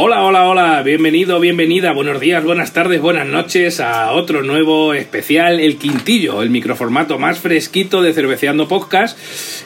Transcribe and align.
Hola, 0.00 0.22
hola, 0.22 0.48
hola, 0.48 0.82
bienvenido, 0.84 1.40
bienvenida, 1.40 1.90
buenos 1.90 2.20
días, 2.20 2.44
buenas 2.44 2.72
tardes, 2.72 3.00
buenas 3.00 3.26
noches 3.26 3.80
a 3.80 4.12
otro 4.12 4.44
nuevo 4.44 4.94
especial, 4.94 5.58
El 5.58 5.76
Quintillo, 5.76 6.40
el 6.40 6.50
microformato 6.50 7.18
más 7.18 7.40
fresquito 7.40 8.00
de 8.00 8.12
Cerveceando 8.12 8.68
Podcast. 8.68 9.18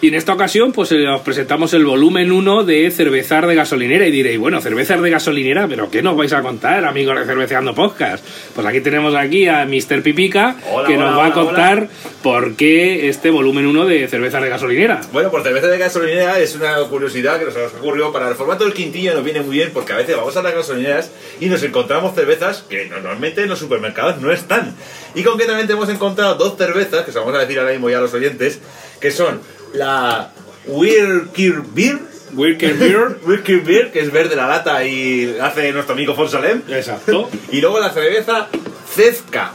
Y 0.02 0.08
en 0.08 0.14
esta 0.14 0.32
ocasión, 0.32 0.72
pues 0.72 0.90
eh, 0.92 1.06
os 1.06 1.20
presentamos 1.20 1.74
el 1.74 1.84
volumen 1.84 2.32
1 2.32 2.64
de 2.64 2.90
Cervezar 2.90 3.46
de 3.46 3.54
Gasolinera. 3.54 4.06
Y 4.06 4.10
diréis, 4.10 4.38
bueno, 4.38 4.62
cervezas 4.62 5.02
de 5.02 5.10
gasolinera, 5.10 5.68
pero 5.68 5.90
¿qué 5.90 6.00
nos 6.00 6.16
vais 6.16 6.32
a 6.32 6.40
contar, 6.40 6.86
amigos 6.86 7.18
de 7.18 7.26
Cerveceando 7.26 7.74
Podcast? 7.74 8.24
Pues 8.54 8.66
aquí 8.66 8.80
tenemos 8.80 9.14
aquí 9.14 9.48
a 9.48 9.66
Mr. 9.66 10.02
Pipica, 10.02 10.56
Hola, 10.72 10.88
que 10.88 10.96
hola, 10.96 11.10
nos 11.10 11.18
va 11.18 11.26
a 11.26 11.32
contar 11.34 11.88
por 12.22 12.56
qué 12.56 13.10
este 13.10 13.28
volumen 13.28 13.66
1 13.66 13.84
de 13.84 14.08
Cervezas 14.08 14.42
de 14.42 14.48
Gasolinera. 14.48 15.02
Bueno, 15.12 15.30
pues 15.30 15.42
cerveza 15.42 15.66
de 15.66 15.76
gasolinera 15.76 16.38
es 16.38 16.56
una 16.56 16.76
curiosidad 16.88 17.38
que 17.38 17.44
nos 17.44 17.74
ocurrió 17.74 18.10
para 18.12 18.30
el 18.30 18.34
formato 18.34 18.64
del 18.64 18.72
quintillo 18.72 19.12
nos 19.12 19.24
viene 19.24 19.42
muy 19.42 19.56
bien 19.56 19.70
porque 19.74 19.92
a 19.92 19.96
veces 19.96 20.16
vamos 20.22 20.36
a 20.36 20.42
las 20.42 20.54
gasolineras 20.54 21.10
y 21.40 21.46
nos 21.46 21.62
encontramos 21.62 22.14
cervezas 22.14 22.64
que 22.68 22.86
normalmente 22.86 23.42
en 23.42 23.48
los 23.48 23.58
supermercados 23.58 24.18
no 24.20 24.32
están. 24.32 24.74
Y 25.14 25.22
concretamente 25.22 25.72
hemos 25.72 25.88
encontrado 25.88 26.36
dos 26.36 26.56
cervezas, 26.56 27.04
que 27.04 27.12
se 27.12 27.18
vamos 27.18 27.34
a 27.34 27.38
decir 27.38 27.58
ahora 27.58 27.72
mismo 27.72 27.90
ya 27.90 27.98
a 27.98 28.00
los 28.00 28.14
oyentes, 28.14 28.60
que 29.00 29.10
son 29.10 29.40
la 29.74 30.30
Wirkir 30.66 31.62
Beer, 31.74 31.98
Beer. 32.32 33.18
Wirkir 33.26 33.62
Beer, 33.62 33.90
que 33.92 34.00
es 34.00 34.10
verde 34.10 34.36
la 34.36 34.46
lata 34.46 34.84
y 34.84 35.36
hace 35.40 35.72
nuestro 35.72 35.94
amigo 35.94 36.14
Fonsalem, 36.14 36.62
Exacto. 36.68 37.28
y 37.50 37.60
luego 37.60 37.80
la 37.80 37.90
cerveza 37.90 38.48
Cezca. 38.94 39.52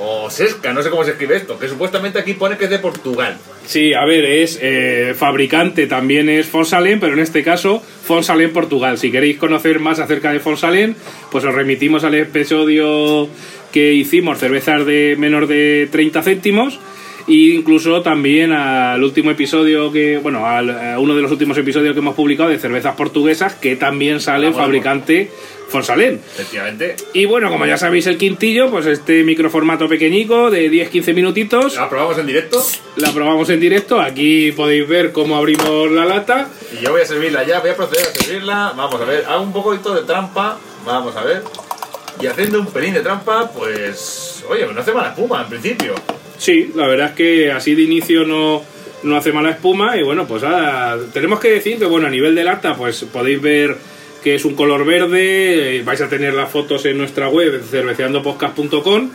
O 0.00 0.30
Sesca, 0.30 0.72
no 0.72 0.82
sé 0.82 0.90
cómo 0.90 1.04
se 1.04 1.12
escribe 1.12 1.36
esto, 1.36 1.58
que 1.58 1.68
supuestamente 1.68 2.18
aquí 2.18 2.34
pone 2.34 2.56
que 2.56 2.64
es 2.64 2.70
de 2.70 2.78
Portugal. 2.78 3.36
Sí, 3.66 3.94
a 3.94 4.04
ver, 4.04 4.24
es 4.24 4.58
eh, 4.62 5.14
fabricante 5.16 5.86
también 5.86 6.28
es 6.28 6.46
Fonsalén, 6.46 7.00
pero 7.00 7.14
en 7.14 7.18
este 7.18 7.42
caso 7.42 7.82
Fonsalén 8.04 8.52
Portugal. 8.52 8.98
Si 8.98 9.10
queréis 9.10 9.38
conocer 9.38 9.80
más 9.80 9.98
acerca 9.98 10.32
de 10.32 10.40
Fonsalén, 10.40 10.96
pues 11.30 11.44
os 11.44 11.54
remitimos 11.54 12.04
al 12.04 12.14
episodio 12.14 13.28
que 13.72 13.92
hicimos, 13.92 14.38
cervezas 14.38 14.86
de 14.86 15.16
menor 15.18 15.46
de 15.46 15.88
30 15.90 16.22
céntimos. 16.22 16.78
E 17.28 17.54
incluso 17.54 18.00
también 18.02 18.52
al 18.52 19.02
último 19.04 19.30
episodio 19.30 19.92
que, 19.92 20.18
bueno, 20.18 20.46
al, 20.46 20.70
a 20.70 20.98
uno 20.98 21.14
de 21.14 21.22
los 21.22 21.30
últimos 21.30 21.58
episodios 21.58 21.92
que 21.92 22.00
hemos 22.00 22.14
publicado 22.14 22.48
de 22.48 22.58
cervezas 22.58 22.96
portuguesas, 22.96 23.54
que 23.54 23.76
también 23.76 24.20
sale 24.20 24.46
Ah, 24.46 24.50
bueno, 24.50 24.64
fabricante 24.64 25.30
Fonsalén. 25.68 26.14
Efectivamente. 26.34 26.96
Y 27.12 27.26
bueno, 27.26 27.50
como 27.50 27.66
ya 27.66 27.76
sabéis 27.76 28.06
el 28.06 28.16
quintillo, 28.16 28.70
pues 28.70 28.86
este 28.86 29.22
microformato 29.24 29.86
pequeñico 29.88 30.50
de 30.50 30.70
10-15 30.70 31.14
minutitos. 31.14 31.76
La 31.76 31.90
probamos 31.90 32.16
en 32.18 32.26
directo 32.26 32.64
La 32.96 33.12
probamos 33.12 33.50
en 33.50 33.60
directo. 33.60 34.00
Aquí 34.00 34.52
podéis 34.52 34.88
ver 34.88 35.12
cómo 35.12 35.36
abrimos 35.36 35.90
la 35.90 36.06
lata. 36.06 36.48
y 36.72 36.82
yo 36.82 36.92
voy 36.92 37.02
a 37.02 37.06
servirla 37.06 37.44
ya, 37.44 37.60
voy 37.60 37.70
a 37.70 37.76
proceder 37.76 38.06
a 38.06 38.10
servirla. 38.10 38.72
Vamos 38.74 39.00
a 39.00 39.04
ver, 39.04 39.24
hago 39.26 39.42
un 39.42 39.52
poquito 39.52 39.94
de 39.94 40.02
trampa, 40.02 40.58
vamos 40.86 41.14
a 41.16 41.22
ver. 41.22 41.42
Y 42.20 42.26
haciendo 42.26 42.58
un 42.60 42.66
pelín 42.66 42.94
de 42.94 43.00
trampa, 43.00 43.50
pues. 43.50 44.42
Oye, 44.48 44.66
no 44.72 44.80
hace 44.80 44.92
mala 44.92 45.10
espuma 45.10 45.42
en 45.42 45.48
principio. 45.48 45.94
Sí, 46.38 46.70
la 46.74 46.86
verdad 46.86 47.10
es 47.10 47.14
que 47.14 47.50
así 47.52 47.74
de 47.74 47.82
inicio 47.82 48.24
no, 48.24 48.62
no 49.02 49.16
hace 49.16 49.32
mala 49.32 49.50
espuma. 49.50 49.96
Y 49.96 50.02
bueno, 50.02 50.26
pues 50.26 50.42
ahora 50.42 50.96
tenemos 51.12 51.40
que 51.40 51.50
decir 51.50 51.78
que, 51.78 51.84
bueno, 51.84 52.06
a 52.06 52.10
nivel 52.10 52.34
de 52.34 52.44
lata, 52.44 52.76
pues 52.76 53.04
podéis 53.12 53.40
ver 53.42 53.76
que 54.22 54.34
es 54.36 54.44
un 54.44 54.54
color 54.54 54.84
verde. 54.84 55.76
eh, 55.76 55.82
Vais 55.82 56.00
a 56.00 56.08
tener 56.08 56.34
las 56.34 56.50
fotos 56.50 56.84
en 56.86 56.98
nuestra 56.98 57.28
web, 57.28 57.62
cerveceandopodcast.com, 57.62 59.10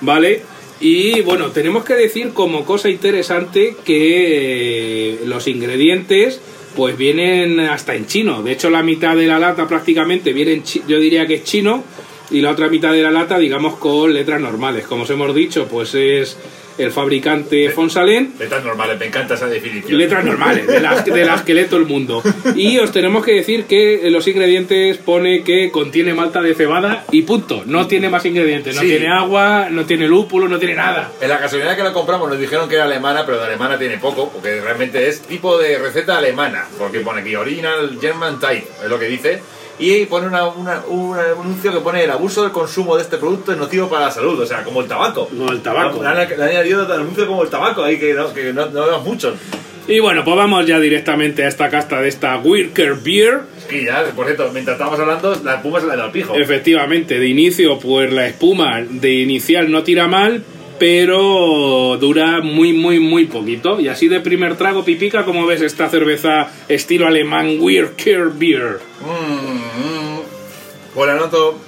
¿vale? 0.00 0.42
Y 0.80 1.20
bueno, 1.20 1.50
tenemos 1.50 1.84
que 1.84 1.94
decir 1.94 2.30
como 2.32 2.64
cosa 2.64 2.88
interesante 2.90 3.76
que 3.84 5.12
eh, 5.14 5.20
los 5.24 5.46
ingredientes 5.46 6.40
pues 6.74 6.96
vienen 6.98 7.60
hasta 7.60 7.94
en 7.94 8.06
chino. 8.06 8.42
De 8.42 8.52
hecho, 8.52 8.68
la 8.68 8.82
mitad 8.82 9.14
de 9.16 9.26
la 9.26 9.38
lata 9.38 9.68
prácticamente 9.68 10.32
viene 10.32 10.54
en 10.54 10.64
yo 10.64 10.98
diría 10.98 11.26
que 11.26 11.34
es 11.34 11.44
chino 11.44 11.84
y 12.34 12.40
la 12.40 12.50
otra 12.50 12.68
mitad 12.68 12.92
de 12.92 13.02
la 13.02 13.10
lata, 13.10 13.38
digamos, 13.38 13.76
con 13.78 14.12
letras 14.12 14.40
normales. 14.40 14.86
Como 14.86 15.04
os 15.04 15.10
hemos 15.10 15.34
dicho, 15.34 15.66
pues 15.68 15.94
es 15.94 16.36
el 16.76 16.90
fabricante 16.90 17.70
Fonsalén. 17.70 18.32
Letras 18.36 18.64
normales, 18.64 18.98
me 18.98 19.06
encanta 19.06 19.34
esa 19.34 19.46
definición. 19.46 19.96
Letras 19.96 20.24
normales, 20.24 20.66
de 20.66 20.80
las, 20.80 21.04
de 21.04 21.24
las 21.24 21.42
que 21.42 21.54
lee 21.54 21.66
todo 21.66 21.78
el 21.78 21.86
mundo. 21.86 22.20
Y 22.56 22.78
os 22.78 22.90
tenemos 22.90 23.24
que 23.24 23.32
decir 23.34 23.66
que 23.66 24.00
los 24.10 24.26
ingredientes 24.26 24.98
pone 24.98 25.44
que 25.44 25.70
contiene 25.70 26.14
malta 26.14 26.42
de 26.42 26.52
cebada 26.56 27.04
y 27.12 27.22
punto. 27.22 27.62
No 27.66 27.86
tiene 27.86 28.08
más 28.08 28.24
ingredientes. 28.26 28.74
No 28.74 28.80
Sí. 28.82 28.88
tiene 28.88 29.06
agua, 29.08 29.68
no 29.70 29.84
tiene 29.86 30.08
lúpulo, 30.08 30.48
no 30.48 30.58
tiene 30.58 30.74
nada. 30.74 31.12
En 31.20 31.28
la 31.28 31.38
gasolinera 31.38 31.76
que 31.76 31.84
la 31.84 31.92
compramos 31.92 32.28
nos 32.28 32.40
dijeron 32.40 32.68
que 32.68 32.74
era 32.74 32.84
alemana, 32.86 33.24
pero 33.24 33.38
de 33.38 33.44
alemana 33.46 33.78
tiene 33.78 33.98
poco, 33.98 34.30
porque 34.30 34.60
realmente 34.60 35.08
es 35.08 35.20
tipo 35.22 35.56
de 35.58 35.78
receta 35.78 36.18
alemana, 36.18 36.66
porque 36.76 36.98
pone 37.00 37.20
aquí 37.20 37.36
Original 37.36 37.96
German 38.00 38.40
Type, 38.40 38.66
es 38.82 38.90
lo 38.90 38.98
que 38.98 39.06
dice. 39.06 39.40
Y 39.78 40.06
pone 40.06 40.26
una, 40.28 40.46
una- 40.46 40.82
un 40.86 41.18
anuncio 41.18 41.72
que 41.72 41.80
pone 41.80 42.04
el 42.04 42.10
abuso 42.10 42.42
del 42.42 42.52
consumo 42.52 42.96
de 42.96 43.02
este 43.02 43.16
producto 43.18 43.52
es 43.52 43.58
nocivo 43.58 43.88
para 43.88 44.06
la 44.06 44.10
salud, 44.10 44.40
o 44.40 44.46
sea, 44.46 44.62
como 44.62 44.80
el 44.80 44.86
tabaco. 44.88 45.26
Como 45.28 45.50
el 45.50 45.60
tabaco. 45.62 46.00
Le 46.02 46.08
han, 46.08 46.16
le 46.28 46.34
han 46.34 46.42
añadido 46.42 46.92
anuncio 46.92 47.26
como 47.26 47.42
el 47.42 47.48
tabaco, 47.50 47.82
ahí 47.82 47.98
que 47.98 48.14
no, 48.14 48.32
que 48.32 48.52
no, 48.52 48.66
no 48.66 48.84
vemos 48.86 49.04
mucho. 49.04 49.34
Y 49.86 49.98
bueno, 50.00 50.24
pues 50.24 50.34
vamos 50.36 50.64
ya 50.66 50.80
directamente 50.80 51.44
a 51.44 51.48
esta 51.48 51.68
casta 51.68 52.00
de 52.00 52.08
esta 52.08 52.38
Wirker 52.38 52.94
Beer. 52.94 53.40
Y 53.70 53.84
ya, 53.84 54.04
por 54.16 54.24
cierto, 54.26 54.48
mientras 54.52 54.76
estábamos 54.76 54.98
hablando, 55.00 55.38
la 55.44 55.56
espuma 55.56 55.80
se 55.80 55.86
la 55.86 55.96
da 55.96 56.04
al 56.04 56.10
pijo. 56.12 56.34
Efectivamente, 56.36 57.18
de 57.18 57.26
inicio, 57.28 57.78
pues 57.78 58.10
la 58.12 58.26
espuma 58.26 58.80
de 58.88 59.12
inicial 59.12 59.70
no 59.70 59.82
tira 59.82 60.06
mal, 60.08 60.42
pero 60.78 61.96
dura 62.00 62.40
muy, 62.40 62.72
muy, 62.72 63.00
muy 63.00 63.26
poquito. 63.26 63.80
Y 63.80 63.88
así 63.88 64.08
de 64.08 64.20
primer 64.20 64.56
trago, 64.56 64.84
pipica, 64.84 65.24
como 65.24 65.46
ves 65.46 65.62
esta 65.62 65.88
cerveza 65.88 66.48
estilo 66.68 67.06
alemán 67.06 67.56
Wirker 67.60 68.28
Beer? 68.30 68.80
Mm, 69.00 70.14
mm. 70.14 70.20
Pues 70.94 71.08
la 71.08 71.16
noto 71.16 71.58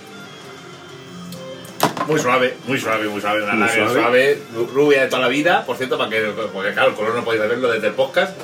muy 2.06 2.20
suave, 2.20 2.54
muy 2.66 2.78
suave, 2.78 3.08
muy 3.08 3.20
suave. 3.20 3.42
Una 3.42 3.52
Muy 3.54 3.60
lager 3.62 3.84
suave. 3.88 4.00
suave, 4.00 4.38
rubia 4.72 5.02
de 5.02 5.08
toda 5.08 5.22
la 5.22 5.28
vida, 5.28 5.64
por 5.66 5.76
cierto, 5.76 5.98
para 5.98 6.10
que, 6.10 6.20
porque 6.52 6.72
claro, 6.72 6.90
el 6.90 6.94
color 6.94 7.14
no 7.14 7.24
podéis 7.24 7.48
verlo 7.48 7.70
desde 7.70 7.88
el 7.88 7.94
podcast. 7.94 8.36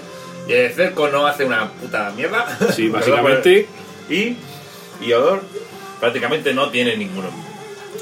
Y 0.49 0.53
el 0.55 0.73
cerco 0.73 1.09
no 1.09 1.27
hace 1.27 1.44
una 1.44 1.71
puta 1.71 2.12
mierda. 2.17 2.59
Sí, 2.75 2.89
básicamente. 2.91 3.69
pues, 4.09 4.19
Y, 4.19 4.37
y 5.00 5.12
olor 5.12 5.43
prácticamente 6.00 6.53
no 6.53 6.71
tiene 6.71 6.97
ninguno. 6.97 7.29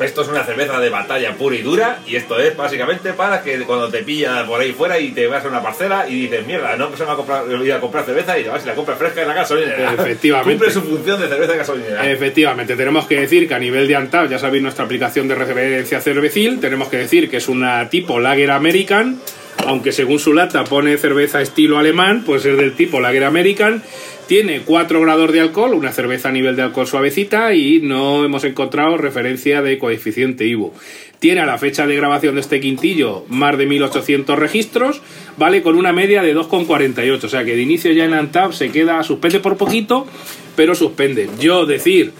Esto 0.00 0.22
es 0.22 0.28
una 0.28 0.44
cerveza 0.44 0.80
de 0.80 0.88
batalla 0.88 1.34
pura 1.34 1.56
y 1.56 1.62
dura 1.62 1.98
y 2.06 2.16
esto 2.16 2.38
es 2.38 2.56
básicamente 2.56 3.12
para 3.12 3.42
que 3.42 3.60
cuando 3.60 3.88
te 3.88 4.02
pillas 4.02 4.44
por 4.44 4.60
ahí 4.60 4.72
fuera 4.72 4.98
y 4.98 5.10
te 5.10 5.26
vas 5.26 5.44
a 5.44 5.48
una 5.48 5.62
parcela 5.62 6.08
y 6.08 6.22
dices, 6.22 6.46
mierda, 6.46 6.76
no 6.76 6.94
se 6.96 7.02
me 7.02 7.06
va 7.06 7.12
a 7.12 7.16
comprar, 7.16 7.44
voy 7.46 7.70
a 7.70 7.80
comprar 7.80 8.04
cerveza 8.04 8.38
y 8.38 8.44
vas 8.44 8.64
y 8.64 8.66
la 8.66 8.74
compras 8.74 8.98
fresca 8.98 9.22
en 9.22 9.28
la 9.28 9.34
gasolinera. 9.34 9.94
Efectivamente. 9.98 10.52
Cumple 10.52 10.70
su 10.70 10.82
función 10.82 11.20
de 11.20 11.28
cerveza 11.28 11.54
gasolinera. 11.54 12.10
Efectivamente, 12.10 12.76
tenemos 12.76 13.06
que 13.06 13.20
decir 13.20 13.46
que 13.46 13.54
a 13.54 13.58
nivel 13.58 13.86
de 13.86 13.96
Antap, 13.96 14.28
ya 14.28 14.38
sabéis 14.38 14.62
nuestra 14.62 14.84
aplicación 14.84 15.28
de 15.28 15.34
referencia 15.34 16.00
cervecil, 16.00 16.60
tenemos 16.60 16.88
que 16.88 16.96
decir 16.98 17.28
que 17.30 17.36
es 17.38 17.48
una 17.48 17.88
tipo 17.90 18.18
Lager 18.18 18.50
American, 18.50 19.20
aunque 19.66 19.92
según 19.92 20.18
su 20.18 20.32
lata 20.32 20.64
pone 20.64 20.96
cerveza 20.96 21.40
estilo 21.40 21.78
alemán, 21.78 22.22
pues 22.24 22.44
es 22.44 22.56
del 22.56 22.74
tipo 22.74 23.00
Lager 23.00 23.24
American. 23.24 23.82
Tiene 24.26 24.60
4 24.60 25.00
grados 25.00 25.32
de 25.32 25.40
alcohol, 25.40 25.74
una 25.74 25.90
cerveza 25.90 26.28
a 26.28 26.32
nivel 26.32 26.54
de 26.54 26.62
alcohol 26.62 26.86
suavecita 26.86 27.52
y 27.52 27.80
no 27.82 28.24
hemos 28.24 28.44
encontrado 28.44 28.96
referencia 28.96 29.60
de 29.60 29.76
coeficiente 29.78 30.46
IBU. 30.46 30.72
Tiene 31.18 31.40
a 31.40 31.46
la 31.46 31.58
fecha 31.58 31.86
de 31.86 31.96
grabación 31.96 32.36
de 32.36 32.40
este 32.40 32.60
quintillo 32.60 33.24
más 33.28 33.58
de 33.58 33.66
1800 33.66 34.38
registros, 34.38 35.02
vale 35.36 35.62
con 35.62 35.76
una 35.76 35.92
media 35.92 36.22
de 36.22 36.34
2,48, 36.34 37.24
o 37.24 37.28
sea 37.28 37.44
que 37.44 37.56
de 37.56 37.62
inicio 37.62 37.92
ya 37.92 38.04
en 38.04 38.14
Antap 38.14 38.52
se 38.52 38.70
queda, 38.70 39.02
suspende 39.02 39.40
por 39.40 39.56
poquito, 39.56 40.06
pero 40.54 40.74
suspende. 40.74 41.28
Yo 41.40 41.66
decir 41.66 42.12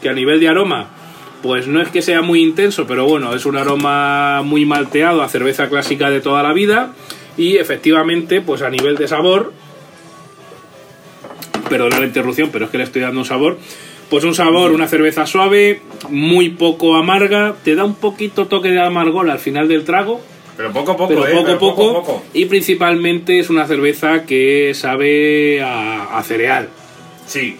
que 0.00 0.08
a 0.08 0.12
nivel 0.12 0.38
de 0.38 0.48
aroma, 0.48 0.95
pues 1.46 1.66
no 1.66 1.80
es 1.80 1.88
que 1.88 2.02
sea 2.02 2.22
muy 2.22 2.42
intenso, 2.42 2.86
pero 2.86 3.06
bueno, 3.06 3.34
es 3.34 3.46
un 3.46 3.56
aroma 3.56 4.42
muy 4.42 4.66
malteado 4.66 5.22
a 5.22 5.28
cerveza 5.28 5.68
clásica 5.68 6.10
de 6.10 6.20
toda 6.20 6.42
la 6.42 6.52
vida 6.52 6.92
y 7.36 7.56
efectivamente, 7.56 8.40
pues 8.40 8.62
a 8.62 8.70
nivel 8.70 8.96
de 8.96 9.08
sabor, 9.08 9.52
perdona 11.68 12.00
la 12.00 12.06
interrupción, 12.06 12.50
pero 12.52 12.66
es 12.66 12.70
que 12.70 12.78
le 12.78 12.84
estoy 12.84 13.02
dando 13.02 13.20
un 13.20 13.26
sabor. 13.26 13.58
Pues 14.10 14.22
un 14.22 14.34
sabor, 14.36 14.70
una 14.70 14.86
cerveza 14.86 15.26
suave, 15.26 15.80
muy 16.10 16.50
poco 16.50 16.94
amarga, 16.94 17.56
te 17.64 17.74
da 17.74 17.84
un 17.84 17.96
poquito 17.96 18.46
toque 18.46 18.68
de 18.70 18.80
amargor 18.80 19.28
al 19.28 19.40
final 19.40 19.66
del 19.66 19.84
trago, 19.84 20.20
Pero 20.56 20.72
poco 20.72 20.92
a 20.92 20.96
poco, 20.96 21.08
pero 21.08 21.26
¿eh? 21.26 21.32
poco, 21.32 21.44
Pero 21.46 21.58
poco, 21.58 21.76
poco, 21.76 22.04
poco. 22.04 22.24
y 22.32 22.44
principalmente 22.44 23.40
es 23.40 23.50
una 23.50 23.66
cerveza 23.66 24.22
que 24.24 24.72
sabe 24.74 25.60
a, 25.60 26.16
a 26.16 26.22
cereal. 26.22 26.68
Sí, 27.26 27.56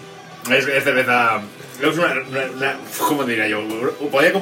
es, 0.49 0.65
es 0.67 0.83
cerveza 0.85 1.41
Es 1.81 1.97
una, 1.97 2.07
una- 2.29 2.51
una- 2.55 2.75
¿Cómo 3.07 3.23
diría 3.23 3.47
yo? 3.47 3.61
Podría 4.11 4.33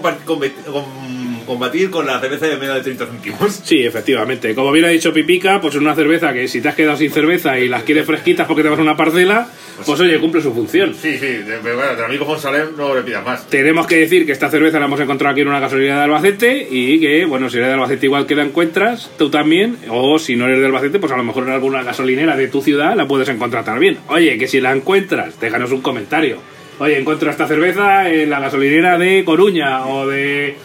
combatir, 1.46 1.90
con 1.92 2.06
la 2.08 2.20
cerveza 2.20 2.48
de 2.48 2.58
menos 2.58 2.76
de 2.76 2.82
30 2.82 3.06
céntimos. 3.08 3.62
Sí, 3.64 3.84
efectivamente. 3.86 4.56
Como 4.56 4.72
bien 4.72 4.86
ha 4.86 4.90
dicho 4.90 5.14
Pipica, 5.14 5.60
pues 5.62 5.76
es 5.76 5.82
una 5.82 5.94
cerveza 5.96 6.34
que 6.34 6.48
si 6.48 6.62
te 6.62 6.70
has 6.70 6.76
quedado 6.76 6.98
sin 6.98 7.12
cerveza 7.12 7.60
y 7.60 7.68
las 7.68 7.84
quieres 7.84 8.06
fresquitas 8.06 8.48
porque 8.48 8.64
te 8.64 8.70
vas 8.70 8.80
a 8.80 8.82
una 8.82 8.96
parcela, 8.98 9.48
pues 9.86 10.00
oye, 10.00 10.18
cumple 10.20 10.42
su 10.42 10.54
función. 10.54 10.96
Sí, 11.00 11.18
sí, 11.20 11.26
de- 11.28 11.60
pero 11.62 11.76
bueno, 11.76 11.96
del 11.96 12.06
amigo 12.06 12.26
Fonsalem 12.26 12.70
no 12.78 12.96
le 12.96 13.02
pidas 13.02 13.24
más. 13.26 13.48
Tenemos 13.48 13.86
que 13.86 13.98
decir 13.98 14.26
que 14.26 14.32
esta 14.32 14.50
cerveza 14.50 14.80
la 14.80 14.86
hemos 14.86 15.00
encontrado 15.00 15.34
aquí 15.34 15.42
en 15.42 15.50
una 15.50 15.60
gasolinera 15.60 15.98
de 15.98 16.04
Albacete 16.06 16.68
y 16.72 17.00
que, 17.00 17.26
bueno, 17.26 17.50
si 17.50 17.58
eres 17.58 17.68
de 17.68 17.74
Albacete 17.74 18.06
igual 18.08 18.26
que 18.26 18.36
la 18.36 18.44
encuentras, 18.44 19.12
tú 19.18 19.30
también, 19.30 19.78
o 19.90 20.18
si 20.18 20.36
no 20.36 20.46
eres 20.48 20.60
de 20.62 20.66
Albacete, 20.68 21.00
pues 21.00 21.12
a 21.12 21.18
lo 21.18 21.24
mejor 21.24 21.44
en 21.44 21.52
alguna 21.54 21.84
gasolinera 21.84 22.36
de 22.36 22.48
tu 22.48 22.62
ciudad 22.62 22.96
la 22.96 23.08
puedes 23.08 23.30
encontrar 23.30 23.64
también. 23.66 24.00
Oye, 24.08 24.38
que 24.38 24.48
si 24.48 24.62
la 24.62 24.72
encuentras, 24.72 25.40
déjanos 25.40 25.72
un 25.72 25.82
comentario. 25.82 26.40
Oye, 26.80 27.00
encuentro 27.00 27.30
esta 27.30 27.48
cerveza 27.48 28.10
en 28.10 28.30
la 28.30 28.40
gasolinera 28.40 28.98
de 28.98 29.24
Coruña 29.24 29.86
o 29.88 30.08
de, 30.08 30.56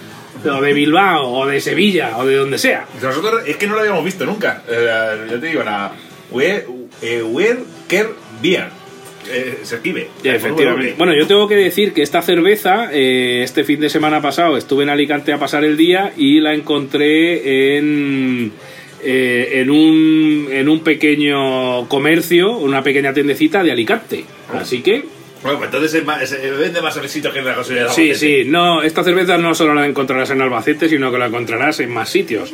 o 0.44 0.60
de 0.60 0.72
Bilbao 0.72 1.30
o 1.30 1.46
de 1.46 1.60
Sevilla 1.60 2.18
o 2.18 2.26
de 2.26 2.36
donde 2.36 2.58
sea. 2.58 2.86
Nosotros 3.00 3.42
es 3.46 3.56
que 3.56 3.66
no 3.66 3.74
lo 3.74 3.80
habíamos 3.80 4.04
visto 4.04 4.26
nunca. 4.26 4.62
Eh, 4.68 5.26
yo 5.30 5.40
te 5.40 5.46
digo, 5.46 5.62
la 5.62 5.92
Where, 6.30 6.64
eh, 7.02 7.22
Where 7.22 7.60
Care 7.88 8.10
Beer. 8.42 8.80
Eh, 9.32 9.60
se 9.62 9.76
escribe. 9.76 10.08
Ya, 10.24 10.34
efectivamente. 10.34 10.94
Bueno, 10.98 11.14
yo 11.14 11.26
tengo 11.26 11.46
que 11.46 11.54
decir 11.54 11.92
que 11.92 12.02
esta 12.02 12.22
cerveza, 12.22 12.88
eh, 12.92 13.42
este 13.44 13.64
fin 13.64 13.78
de 13.78 13.88
semana 13.88 14.20
pasado 14.20 14.56
estuve 14.56 14.82
en 14.82 14.88
Alicante 14.88 15.32
a 15.32 15.38
pasar 15.38 15.62
el 15.62 15.76
día 15.76 16.12
y 16.16 16.40
la 16.40 16.54
encontré 16.54 17.76
en, 17.76 18.50
eh, 19.04 19.50
en, 19.60 19.70
un, 19.70 20.48
en 20.50 20.68
un 20.68 20.80
pequeño 20.80 21.86
comercio, 21.88 22.56
una 22.56 22.82
pequeña 22.82 23.12
tiendecita 23.12 23.62
de 23.62 23.70
Alicante. 23.70 24.24
Así 24.52 24.82
que, 24.82 25.04
Bueno, 25.42 25.58
pues 25.58 25.68
entonces 25.68 25.94
es 25.94 26.04
más, 26.04 26.20
es- 26.22 26.58
vende 26.58 26.82
más 26.82 26.92
cervecitos 26.94 27.32
que 27.32 27.38
en 27.38 27.46
la 27.46 27.54
gasolinera. 27.54 27.88
de 27.88 27.94
sí, 27.94 28.14
sí, 28.14 28.42
no, 28.46 28.82
esta 28.82 29.02
cerveza 29.02 29.38
no 29.38 29.54
solo 29.54 29.74
la 29.74 29.86
encontrarás 29.86 30.30
en 30.30 30.42
Albacete, 30.42 30.88
sino 30.88 31.10
que 31.10 31.18
la 31.18 31.26
encontrarás 31.26 31.80
en 31.80 31.90
más 31.90 32.10
sitios. 32.10 32.52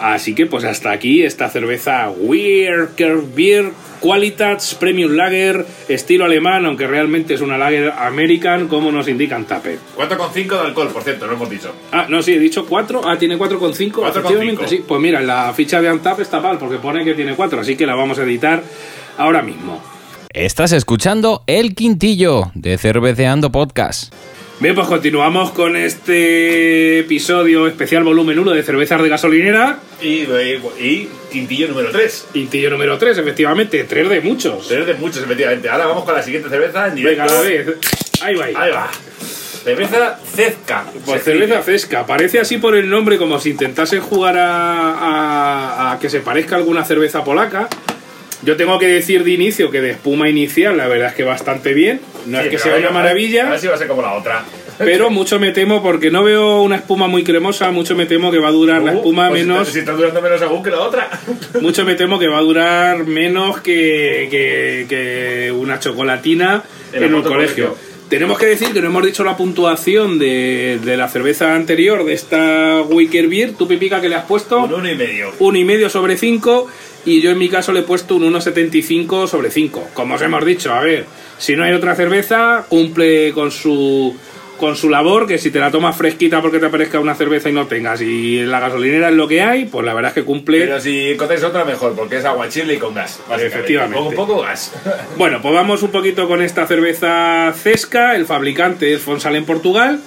Así 0.00 0.34
que, 0.34 0.46
pues 0.46 0.64
hasta 0.64 0.90
aquí 0.90 1.22
esta 1.22 1.48
cerveza 1.48 2.10
Weird 2.10 2.90
Beer 3.34 3.70
Qualitats 4.00 4.74
Premium 4.74 5.12
Lager, 5.12 5.64
estilo 5.88 6.24
alemán, 6.24 6.66
aunque 6.66 6.86
realmente 6.86 7.34
es 7.34 7.40
una 7.40 7.56
Lager 7.56 7.90
American, 7.96 8.68
como 8.68 8.90
nos 8.92 9.08
indican 9.08 9.44
Tape. 9.46 9.78
4,5 9.96 10.48
de 10.60 10.66
alcohol, 10.66 10.88
por 10.92 11.02
cierto, 11.04 11.26
no 11.26 11.34
hemos 11.34 11.48
dicho. 11.48 11.72
Ah, 11.92 12.06
no, 12.08 12.20
sí, 12.20 12.34
he 12.34 12.38
dicho 12.38 12.66
4. 12.66 13.00
Ah, 13.08 13.16
tiene 13.16 13.38
4,5. 13.38 14.02
4,5. 14.02 14.08
Efectivamente, 14.10 14.68
sí. 14.68 14.84
Pues 14.86 15.00
mira, 15.00 15.20
la 15.22 15.52
ficha 15.54 15.80
de 15.80 15.88
Antap 15.88 16.20
está 16.20 16.40
mal 16.40 16.58
porque 16.58 16.76
pone 16.78 17.04
que 17.04 17.14
tiene 17.14 17.34
4, 17.34 17.60
así 17.60 17.76
que 17.76 17.86
la 17.86 17.94
vamos 17.94 18.18
a 18.18 18.24
editar 18.24 18.62
ahora 19.16 19.40
mismo. 19.40 19.82
Estás 20.34 20.72
escuchando 20.72 21.44
El 21.46 21.74
Quintillo 21.76 22.50
de 22.54 22.76
Cerveceando 22.76 23.52
Podcast. 23.52 24.12
Bien, 24.60 24.74
pues 24.74 24.86
continuamos 24.88 25.50
con 25.52 25.76
este 25.76 27.00
episodio 27.00 27.66
especial 27.68 28.02
volumen 28.04 28.38
1 28.38 28.50
de 28.52 28.62
cervezas 28.62 29.00
de 29.02 29.08
gasolinera. 29.08 29.78
Y, 30.02 30.22
y 30.80 31.08
quintillo 31.32 31.68
número 31.68 31.90
3. 31.90 32.26
Quintillo 32.32 32.70
número 32.70 32.98
3, 32.98 33.18
efectivamente, 33.18 33.84
3 33.84 34.08
de 34.08 34.20
muchos. 34.22 34.66
Tres 34.68 34.86
de 34.86 34.94
muchos, 34.94 35.22
efectivamente. 35.22 35.68
Ahora 35.68 35.86
vamos 35.86 36.04
con 36.04 36.14
la 36.14 36.22
siguiente 36.22 36.48
cerveza 36.48 36.88
en 36.88 36.96
directo. 36.96 37.22
Venga, 37.22 37.32
a 37.32 37.42
la 37.42 37.48
vez. 37.48 37.66
Ahí 38.22 38.34
va. 38.34 38.44
ahí. 38.46 38.54
Ahí 38.56 38.70
va. 38.72 38.90
Cerveza 39.64 40.18
Cezca. 40.34 40.84
Pues 41.06 41.22
Se 41.22 41.32
cerveza 41.32 41.62
fresca, 41.62 42.04
parece 42.06 42.38
así 42.38 42.58
por 42.58 42.76
el 42.76 42.90
nombre 42.90 43.16
como 43.16 43.38
si 43.40 43.50
intentasen 43.50 44.00
jugar 44.02 44.36
a, 44.36 44.90
a- 44.90 45.92
a 45.92 45.98
que 45.98 46.10
se 46.10 46.20
parezca 46.20 46.56
a 46.56 46.58
alguna 46.58 46.84
cerveza 46.84 47.24
polaca. 47.24 47.68
Yo 48.44 48.56
tengo 48.56 48.78
que 48.78 48.86
decir 48.88 49.24
de 49.24 49.30
inicio 49.30 49.70
que 49.70 49.80
de 49.80 49.90
espuma 49.90 50.28
inicial 50.28 50.76
la 50.76 50.86
verdad 50.88 51.08
es 51.08 51.14
que 51.14 51.24
bastante 51.24 51.72
bien, 51.74 52.00
no 52.26 52.38
Sí, 52.40 52.44
es 52.46 52.50
que 52.50 52.58
sea 52.58 52.74
a 52.74 52.78
una 52.78 52.88
A 52.88 52.92
maravilla, 52.92 53.48
ver 53.50 53.58
si 53.58 53.66
va 53.68 53.74
a 53.74 53.78
ser 53.78 53.88
como 53.88 54.02
la 54.02 54.12
otra. 54.14 54.44
pero 54.78 55.08
mucho 55.18 55.38
me 55.38 55.50
temo 55.52 55.82
porque 55.82 56.10
no 56.10 56.22
veo 56.22 56.60
una 56.62 56.76
espuma 56.76 57.06
muy 57.08 57.24
cremosa, 57.24 57.70
mucho 57.70 57.94
me 57.96 58.06
temo 58.06 58.30
que 58.30 58.38
va 58.38 58.48
a 58.48 58.52
durar 58.52 58.82
la 58.82 58.92
Uh, 58.92 58.96
espuma 58.96 59.28
pues 59.30 59.42
menos, 59.46 59.68
Si 59.68 59.78
está 59.78 59.92
durando 59.92 60.20
menos 60.20 60.42
aún 60.42 60.62
que 60.62 60.70
la 60.70 60.80
otra. 60.80 61.08
mucho 61.60 61.84
me 61.84 61.94
temo 61.94 62.18
que 62.18 62.28
va 62.28 62.38
a 62.38 62.42
durar 62.42 63.04
menos 63.06 63.60
que, 63.60 64.28
que- 64.30 64.86
que 64.88 65.52
una 65.52 65.78
chocolatina 65.80 66.62
En 66.92 67.04
en, 67.04 67.14
un 67.14 67.22
colegio. 67.22 67.68
colegio. 67.68 67.94
Tenemos 68.08 68.38
que 68.38 68.46
decir 68.46 68.68
que 68.72 68.80
no 68.82 68.88
hemos 68.88 69.04
dicho 69.04 69.24
la 69.24 69.36
puntuación 69.36 70.18
de, 70.18 70.78
de 70.84 70.96
la 70.96 71.08
cerveza 71.08 71.54
anterior, 71.54 72.04
de 72.04 72.12
esta 72.12 72.82
Wicker 72.82 73.26
Beer. 73.28 73.54
¿Tú, 73.54 73.66
Pipica, 73.66 74.00
que 74.00 74.08
le 74.10 74.14
has 74.14 74.26
puesto? 74.26 74.58
Un 74.62 74.74
uno 74.74 74.90
y 74.90 74.94
medio. 74.94 75.32
un 75.38 75.56
y 75.56 75.64
medio 75.64 75.88
sobre 75.88 76.16
5 76.18 76.68
y 77.04 77.20
yo 77.20 77.30
en 77.30 77.38
mi 77.38 77.48
caso 77.48 77.72
le 77.72 77.80
he 77.80 77.82
puesto 77.82 78.16
un 78.16 78.32
1,75 78.32 79.26
sobre 79.26 79.50
5. 79.50 79.90
Como 79.94 80.14
os 80.14 80.22
hemos 80.22 80.44
dicho, 80.44 80.72
a 80.72 80.80
ver, 80.80 81.06
si 81.38 81.56
no 81.56 81.64
hay 81.64 81.72
otra 81.72 81.94
cerveza, 81.94 82.66
cumple 82.68 83.32
con 83.32 83.50
su 83.50 84.16
con 84.58 84.76
su 84.76 84.88
labor, 84.88 85.26
que 85.26 85.38
si 85.38 85.50
te 85.50 85.58
la 85.58 85.70
tomas 85.70 85.96
fresquita 85.96 86.40
porque 86.40 86.58
te 86.58 86.66
aparezca 86.66 87.00
una 87.00 87.14
cerveza 87.14 87.50
y 87.50 87.52
no 87.52 87.66
tengas 87.66 88.00
y 88.00 88.44
la 88.44 88.60
gasolinera 88.60 89.08
es 89.08 89.14
lo 89.14 89.26
que 89.26 89.42
hay, 89.42 89.64
pues 89.64 89.84
la 89.84 89.94
verdad 89.94 90.10
es 90.10 90.14
que 90.14 90.24
cumple. 90.24 90.60
Pero 90.60 90.80
si 90.80 91.10
encontráis 91.10 91.42
otra, 91.42 91.64
mejor, 91.64 91.94
porque 91.94 92.18
es 92.18 92.24
agua 92.24 92.48
chile 92.48 92.74
y 92.74 92.78
con 92.78 92.94
gas. 92.94 93.20
Efectivamente. 93.36 93.98
Con 93.98 94.14
poco 94.14 94.42
gas. 94.42 94.72
Bueno, 95.16 95.40
pues 95.42 95.54
vamos 95.54 95.82
un 95.82 95.90
poquito 95.90 96.28
con 96.28 96.40
esta 96.40 96.66
cerveza 96.66 97.52
Cesca, 97.56 98.14
el 98.14 98.26
fabricante 98.26 98.94
es 98.94 99.02
Fonsal 99.02 99.36
en 99.36 99.44
Portugal. 99.44 100.00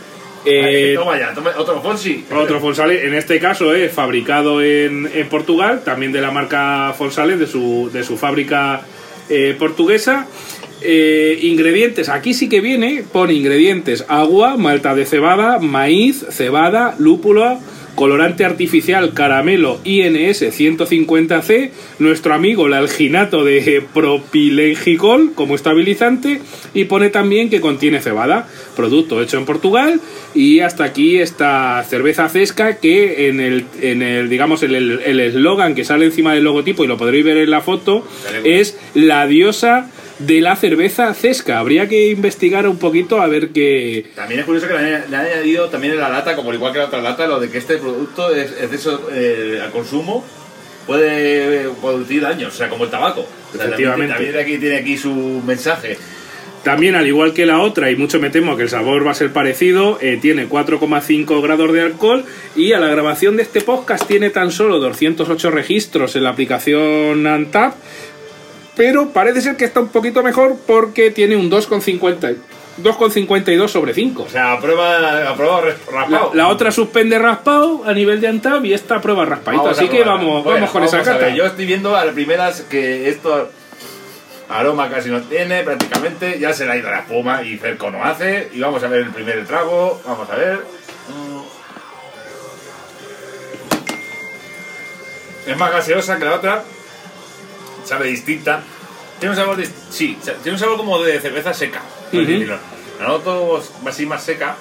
Eh, 0.46 0.94
toma 0.96 1.20
ya, 1.20 1.34
toma 1.34 1.52
otro 1.58 1.82
Fonsi. 1.82 2.26
Otro 2.32 2.60
Fonsale, 2.60 3.06
en 3.06 3.14
este 3.14 3.40
caso 3.40 3.74
es 3.74 3.92
fabricado 3.92 4.62
en, 4.62 5.10
en 5.14 5.28
Portugal, 5.28 5.82
también 5.84 6.12
de 6.12 6.22
la 6.22 6.32
marca 6.32 6.94
Fonsales, 6.98 7.40
de 7.40 7.48
su, 7.48 7.90
de 7.92 8.04
su 8.04 8.18
fábrica 8.18 8.82
eh, 9.30 9.56
portuguesa. 9.58 10.28
Eh, 10.82 11.40
ingredientes, 11.42 12.08
aquí 12.08 12.34
sí 12.34 12.48
que 12.50 12.62
viene, 12.62 13.04
pone 13.12 13.34
ingredientes, 13.34 14.06
agua, 14.08 14.58
malta 14.58 14.94
de 14.94 15.06
cebada, 15.06 15.58
maíz, 15.60 16.24
cebada, 16.30 16.96
lúpulo, 17.00 17.60
colorante 17.98 18.46
artificial, 18.46 19.16
caramelo, 19.16 19.80
INS 19.84 20.44
150C, 20.44 21.72
nuestro 21.98 22.36
amigo 22.36 22.68
el 22.68 22.74
alginato 22.76 23.44
de 23.44 23.84
propilengicol 23.92 25.32
como 25.34 25.56
estabilizante 25.56 26.40
y 26.76 26.86
pone 26.86 27.10
también 27.10 27.50
que 27.50 27.60
contiene 27.60 28.00
cebada, 28.00 28.48
producto 28.76 29.20
hecho 29.22 29.40
en 29.40 29.46
Portugal 29.46 30.00
y 30.36 30.60
hasta 30.60 30.84
aquí 30.84 31.18
esta 31.18 31.84
cerveza 31.90 32.30
fresca 32.30 32.78
que 32.78 33.30
en 33.30 33.40
el, 33.40 33.66
en 33.82 34.04
el 34.04 34.30
digamos 34.30 34.62
el 34.62 34.76
el- 34.76 35.00
el 35.04 35.20
eslogan 35.20 35.74
que 35.74 35.84
sale 35.84 36.06
encima 36.06 36.34
del 36.36 36.44
logotipo 36.44 36.84
y 36.84 36.88
lo 36.88 36.98
podréis 36.98 37.26
ver 37.26 37.38
en 37.38 37.50
la 37.50 37.62
foto 37.62 38.06
es 38.46 38.78
la 38.94 39.26
diosa 39.26 39.90
de 40.20 40.42
la 40.42 40.56
cerveza 40.56 41.14
cesca. 41.14 41.60
Habría 41.60 41.88
que 41.88 42.10
investigar 42.10 42.68
un 42.68 42.78
poquito 42.78 43.22
a 43.22 43.28
ver 43.28 43.50
qué, 43.50 44.08
También 44.16 44.40
es 44.40 44.46
curioso 44.46 44.68
que 44.68 44.74
le 44.74 44.96
han, 44.96 45.10
le 45.12 45.18
han 45.18 45.26
añadido 45.26 45.70
también 45.70 45.94
en 45.94 46.00
la 46.00 46.10
lata, 46.10 46.36
como 46.36 46.54
igual 46.54 46.74
que 46.74 46.80
la 46.80 46.86
otra 46.86 47.02
lata, 47.02 47.28
lo 47.28 47.40
de 47.40 47.50
que 47.50 47.58
este 47.60 47.78
producto 47.78 48.34
es, 48.36 48.52
es 48.52 48.70
de 48.72 48.76
eso 48.76 49.10
eh, 49.14 49.60
al 49.64 49.72
consumo 49.72 50.26
puede 50.86 51.70
producir 51.82 52.22
daños, 52.22 52.54
o 52.54 52.58
sea, 52.58 52.70
como 52.70 52.86
el 52.86 52.90
tabaco. 52.90 53.22
O 53.22 53.26
sea, 53.58 53.70
también- 53.70 53.90
Efectivamente. 53.92 54.14
También, 54.14 54.38
aquí 54.38 54.58
tiene 54.58 54.78
aquí 54.78 54.98
su 54.98 55.14
mensaje. 55.46 55.98
También, 56.64 56.96
al 56.96 57.08
igual 57.08 57.34
que 57.34 57.46
la 57.46 57.60
otra, 57.62 57.92
y 57.92 57.96
mucho 57.96 58.20
me 58.20 58.30
temo 58.30 58.58
que 58.58 58.64
el 58.64 58.70
sabor 58.70 59.06
va 59.06 59.12
a 59.12 59.14
ser 59.14 59.32
parecido, 59.32 60.00
eh, 60.02 60.18
tiene 60.22 60.48
4,5 60.50 61.42
grados 61.42 61.72
de 61.72 61.82
alcohol 61.82 62.26
y 62.56 62.74
a 62.74 62.80
la 62.80 62.88
grabación 62.88 63.38
de 63.38 63.44
este 63.44 63.62
podcast 63.62 64.06
tiene 64.06 64.32
tan 64.32 64.52
solo 64.52 64.80
208 64.80 65.52
registros 65.52 66.16
en 66.16 66.24
la 66.24 66.32
aplicación 66.32 67.26
Antap, 67.28 67.76
pero 68.78 69.10
parece 69.10 69.42
ser 69.42 69.58
que 69.58 69.66
está 69.66 69.80
un 69.82 69.90
poquito 69.90 70.22
mejor 70.24 70.56
porque 70.66 71.12
tiene 71.12 71.36
un 71.36 71.50
2,50 71.52 72.36
2,52 72.82 73.68
sobre 73.70 73.92
5. 73.96 74.22
O 74.24 74.30
sea, 74.30 74.54
a 74.54 74.60
prueba, 74.62 75.30
a 75.32 75.36
prueba 75.36 75.62
res- 75.62 75.76
La, 75.92 76.02
raspado. 76.02 76.32
la 76.36 76.48
otra 76.48 76.72
suspende 76.72 77.18
raspado 77.18 77.82
a 77.88 77.92
nivel 77.94 78.22
de 78.22 78.28
Antap 78.28 78.64
y 78.66 78.74
esta 78.74 79.02
prueba 79.02 79.26
raspadito. 79.26 79.64
Vamos 79.64 79.80
Así 79.80 79.90
que 79.90 80.04
vamos, 80.04 80.44
Bueno, 80.44 80.60
vamos 80.60 80.70
con 80.70 80.84
esa 80.84 80.98
a 81.00 81.04
cata. 81.04 81.18
ver, 81.26 81.34
Yo 81.36 81.46
estoy 81.48 81.66
viendo 81.66 81.96
a 81.96 82.06
las 82.06 82.14
primeras 82.14 82.62
que 82.62 83.10
esto 83.10 83.50
aroma 84.48 84.90
casi 84.92 85.10
no 85.10 85.22
tiene, 85.24 85.64
prácticamente. 85.64 86.38
Ya 86.40 86.54
se 86.54 86.66
le 86.68 86.74
ha 86.74 86.78
ido 86.78 86.92
la 86.92 87.00
espuma 87.00 87.42
y 87.42 87.58
cerco 87.58 87.90
no 87.90 88.04
hace. 88.04 88.50
Y 88.54 88.60
vamos 88.60 88.84
a 88.84 88.88
ver 88.90 89.00
el 89.02 89.10
primer 89.10 89.44
trago. 89.48 90.00
Vamos 90.06 90.30
a 90.30 90.36
ver. 90.36 90.58
Mm. 91.10 91.42
Es 95.50 95.58
más 95.58 95.72
gaseosa 95.72 96.20
que 96.20 96.26
la 96.26 96.36
otra. 96.36 96.64
Sabe 97.88 98.08
distinta. 98.10 98.62
Tiene 99.20 99.32
un 99.32 99.38
sabor, 99.40 99.58
dis- 99.58 99.72
sí, 99.90 100.18
tiene 100.44 100.52
un 100.56 100.60
sabor 100.60 100.78
como 100.78 101.02
de 101.02 101.20
cerveza 101.20 101.54
seca. 101.54 101.82
Ujú. 102.12 102.20
decirlo. 102.22 102.58
La 103.00 103.08
noto 103.08 103.64
así 103.86 104.06
más 104.06 104.24
seca. 104.24 104.56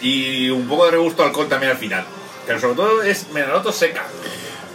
Y 0.00 0.48
un 0.50 0.66
poco 0.66 0.86
de 0.86 0.92
regusto 0.92 1.22
alcohol 1.24 1.48
también 1.48 1.72
al 1.72 1.78
final. 1.78 2.04
Pero 2.46 2.58
sobre 2.60 2.74
todo 2.74 3.02
es, 3.02 3.26
me 3.32 3.40
la 3.40 3.48
noto 3.48 3.70
seca. 3.72 4.06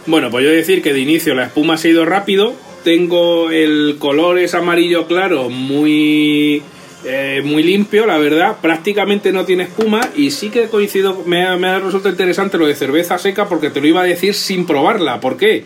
Bueno, 0.06 0.30
pues 0.30 0.44
yo 0.44 0.50
decir 0.50 0.82
que 0.82 0.92
de 0.92 1.00
inicio 1.00 1.34
la 1.34 1.46
espuma 1.46 1.76
se 1.76 1.88
ha 1.88 1.90
ido 1.92 2.04
rápido. 2.04 2.54
Tengo 2.84 3.50
el 3.50 3.96
color 3.98 4.38
es 4.38 4.54
amarillo 4.54 5.08
claro, 5.08 5.48
muy 5.50 6.62
eh, 7.06 7.42
muy 7.44 7.62
limpio, 7.62 8.06
la 8.06 8.18
verdad. 8.18 8.56
Prácticamente 8.60 9.32
no 9.32 9.44
tiene 9.44 9.64
espuma 9.64 10.00
y 10.14 10.30
sí 10.30 10.50
que 10.50 10.68
coincido, 10.68 11.22
me 11.24 11.46
ha, 11.46 11.56
me 11.56 11.68
ha 11.68 11.78
resultado 11.78 12.10
interesante 12.10 12.58
lo 12.58 12.66
de 12.66 12.74
cerveza 12.74 13.16
seca 13.18 13.48
porque 13.48 13.70
te 13.70 13.80
lo 13.80 13.86
iba 13.86 14.00
a 14.02 14.04
decir 14.04 14.34
sin 14.34 14.66
probarla. 14.66 15.20
¿Por 15.20 15.36
qué? 15.36 15.64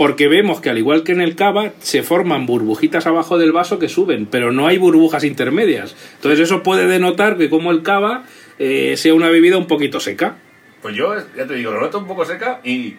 porque 0.00 0.28
vemos 0.28 0.62
que 0.62 0.70
al 0.70 0.78
igual 0.78 1.02
que 1.02 1.12
en 1.12 1.20
el 1.20 1.36
cava 1.36 1.74
se 1.80 2.02
forman 2.02 2.46
burbujitas 2.46 3.06
abajo 3.06 3.36
del 3.36 3.52
vaso 3.52 3.78
que 3.78 3.90
suben, 3.90 4.24
pero 4.24 4.50
no 4.50 4.66
hay 4.66 4.78
burbujas 4.78 5.24
intermedias. 5.24 5.94
Entonces 6.14 6.40
eso 6.40 6.62
puede 6.62 6.86
denotar 6.86 7.36
que 7.36 7.50
como 7.50 7.70
el 7.70 7.82
cava 7.82 8.24
eh, 8.58 8.96
sea 8.96 9.12
una 9.12 9.28
bebida 9.28 9.58
un 9.58 9.66
poquito 9.66 10.00
seca. 10.00 10.38
Pues 10.80 10.96
yo, 10.96 11.14
ya 11.36 11.46
te 11.46 11.52
digo, 11.52 11.72
lo 11.72 11.82
noto 11.82 11.98
un 11.98 12.06
poco 12.06 12.24
seca 12.24 12.62
y. 12.64 12.96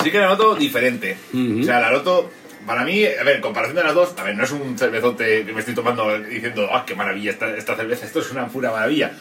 Sí 0.00 0.12
que 0.12 0.18
la 0.18 0.28
noto 0.28 0.54
diferente. 0.54 1.16
O 1.32 1.64
sea, 1.64 1.80
la 1.80 1.90
noto. 1.90 2.30
Para 2.66 2.84
mí, 2.84 3.04
a 3.04 3.22
ver, 3.24 3.36
en 3.36 3.42
comparación 3.42 3.76
de 3.76 3.84
las 3.84 3.94
dos, 3.94 4.14
a 4.16 4.22
ver, 4.24 4.36
no 4.36 4.44
es 4.44 4.50
un 4.52 4.78
cervezote 4.78 5.44
que 5.44 5.52
me 5.52 5.60
estoy 5.60 5.74
tomando 5.74 6.18
diciendo, 6.18 6.68
¡ah, 6.72 6.84
qué 6.86 6.94
maravilla 6.94 7.30
esta, 7.30 7.54
esta 7.56 7.76
cerveza! 7.76 8.06
Esto 8.06 8.20
es 8.20 8.30
una 8.30 8.46
pura 8.48 8.70
maravilla. 8.70 9.12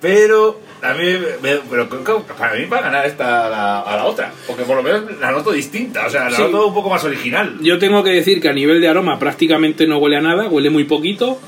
Pero 0.00 0.60
a 0.82 0.92
mí, 0.92 1.04
me- 1.42 1.56
pero 1.70 1.88
para 1.88 2.54
mí 2.54 2.66
va 2.66 2.78
a 2.78 2.82
ganar 2.82 3.06
esta 3.06 3.46
a 3.46 3.48
la, 3.48 3.80
a 3.80 3.96
la 3.96 4.04
otra. 4.04 4.30
Porque 4.46 4.64
por 4.64 4.76
lo 4.76 4.82
menos 4.82 5.04
la 5.18 5.32
noto 5.32 5.52
distinta, 5.52 6.06
o 6.06 6.10
sea, 6.10 6.28
la 6.28 6.36
Sí. 6.36 6.42
noto 6.42 6.66
un 6.66 6.74
poco 6.74 6.90
más 6.90 7.02
original. 7.04 7.56
Yo 7.62 7.78
tengo 7.78 8.04
que 8.04 8.10
decir 8.10 8.40
que 8.42 8.50
a 8.50 8.52
nivel 8.52 8.80
de 8.82 8.88
aroma 8.88 9.18
prácticamente 9.18 9.86
no 9.86 9.96
huele 9.98 10.18
a 10.18 10.20
nada, 10.20 10.48
huele 10.48 10.68
muy 10.68 10.84
poquito, 10.84 11.40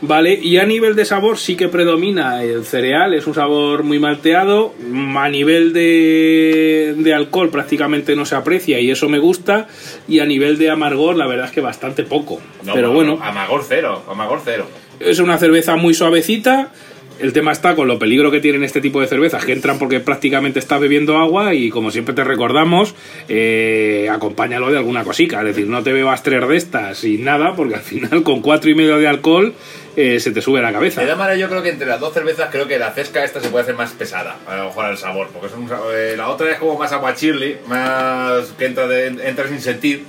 ¿vale? 0.00 0.38
Y 0.40 0.58
a 0.58 0.64
nivel 0.66 0.94
de 0.94 1.04
sabor 1.04 1.38
sí 1.38 1.56
que 1.56 1.68
predomina 1.68 2.42
el 2.42 2.64
cereal, 2.64 3.14
es 3.14 3.26
un 3.26 3.34
sabor 3.34 3.82
muy 3.82 3.98
malteado, 3.98 4.74
a 5.16 5.28
nivel 5.28 5.72
de, 5.72 6.94
de 6.96 7.14
alcohol 7.14 7.50
prácticamente 7.50 8.16
no 8.16 8.24
se 8.26 8.34
aprecia 8.34 8.80
y 8.80 8.90
eso 8.90 9.08
me 9.08 9.18
gusta, 9.18 9.68
y 10.08 10.18
a 10.20 10.26
nivel 10.26 10.58
de 10.58 10.70
amargor 10.70 11.16
la 11.16 11.26
verdad 11.26 11.46
es 11.46 11.52
que 11.52 11.60
bastante 11.60 12.02
poco. 12.02 12.40
No, 12.64 12.74
Pero 12.74 12.92
bueno, 12.92 13.18
Amagor 13.22 13.64
cero, 13.66 14.02
Amagor 14.08 14.40
cero. 14.44 14.66
es 15.00 15.18
una 15.18 15.38
cerveza 15.38 15.76
muy 15.76 15.94
suavecita. 15.94 16.72
El 17.18 17.32
tema 17.32 17.50
está 17.50 17.74
con 17.74 17.88
lo 17.88 17.98
peligro 17.98 18.30
que 18.30 18.40
tienen 18.40 18.62
este 18.62 18.82
tipo 18.82 19.00
de 19.00 19.06
cervezas, 19.06 19.42
que 19.46 19.52
entran 19.52 19.78
porque 19.78 20.00
prácticamente 20.00 20.58
estás 20.58 20.78
bebiendo 20.78 21.16
agua 21.16 21.54
y 21.54 21.70
como 21.70 21.90
siempre 21.90 22.14
te 22.14 22.22
recordamos, 22.24 22.94
eh, 23.30 24.06
acompáñalo 24.12 24.70
de 24.70 24.76
alguna 24.76 25.02
cosica. 25.02 25.38
Es 25.40 25.46
decir, 25.46 25.66
no 25.66 25.82
te 25.82 25.94
bebas 25.94 26.22
tres 26.22 26.46
de 26.46 26.56
estas 26.58 27.04
y 27.04 27.16
nada, 27.16 27.54
porque 27.56 27.76
al 27.76 27.80
final 27.80 28.22
con 28.22 28.42
cuatro 28.42 28.68
y 28.70 28.74
medio 28.74 28.98
de 28.98 29.08
alcohol 29.08 29.54
eh, 29.96 30.20
se 30.20 30.30
te 30.30 30.42
sube 30.42 30.60
la 30.60 30.72
cabeza. 30.72 31.00
De 31.00 31.06
todas 31.06 31.18
maneras, 31.18 31.40
yo 31.40 31.48
creo 31.48 31.62
que 31.62 31.70
entre 31.70 31.86
las 31.86 31.98
dos 31.98 32.12
cervezas, 32.12 32.48
creo 32.52 32.68
que 32.68 32.78
la 32.78 32.92
cesca 32.92 33.24
esta 33.24 33.40
se 33.40 33.48
puede 33.48 33.62
hacer 33.62 33.74
más 33.74 33.92
pesada, 33.92 34.36
a 34.46 34.56
lo 34.56 34.64
mejor 34.66 34.84
al 34.84 34.98
sabor, 34.98 35.28
porque 35.32 35.48
eh, 35.94 36.14
la 36.16 36.28
otra 36.28 36.50
es 36.50 36.58
como 36.58 36.78
más 36.78 36.92
aguachirli, 36.92 37.58
más 37.66 38.48
que 38.58 38.66
entra, 38.66 38.86
de- 38.86 39.06
entra 39.28 39.48
sin 39.48 39.60
sentir, 39.60 40.04